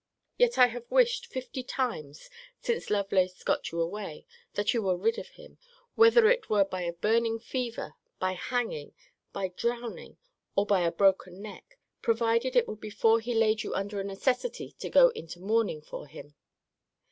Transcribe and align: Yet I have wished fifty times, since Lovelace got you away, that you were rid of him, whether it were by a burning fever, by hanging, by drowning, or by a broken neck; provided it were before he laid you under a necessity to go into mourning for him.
Yet 0.35 0.57
I 0.57 0.65
have 0.65 0.89
wished 0.89 1.27
fifty 1.27 1.61
times, 1.61 2.27
since 2.59 2.89
Lovelace 2.89 3.43
got 3.43 3.71
you 3.71 3.79
away, 3.79 4.25
that 4.55 4.73
you 4.73 4.81
were 4.81 4.97
rid 4.97 5.19
of 5.19 5.27
him, 5.27 5.59
whether 5.93 6.27
it 6.31 6.49
were 6.49 6.63
by 6.63 6.81
a 6.81 6.93
burning 6.93 7.37
fever, 7.37 7.93
by 8.17 8.31
hanging, 8.31 8.95
by 9.31 9.49
drowning, 9.49 10.17
or 10.55 10.65
by 10.65 10.81
a 10.81 10.91
broken 10.91 11.39
neck; 11.39 11.77
provided 12.01 12.55
it 12.55 12.67
were 12.67 12.75
before 12.75 13.19
he 13.19 13.35
laid 13.35 13.61
you 13.61 13.75
under 13.75 13.99
a 13.99 14.03
necessity 14.03 14.71
to 14.79 14.89
go 14.89 15.09
into 15.09 15.39
mourning 15.39 15.83
for 15.83 16.07
him. 16.07 16.33